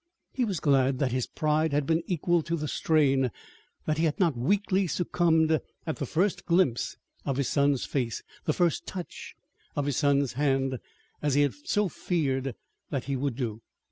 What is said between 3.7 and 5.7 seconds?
that he had not weakly succumbed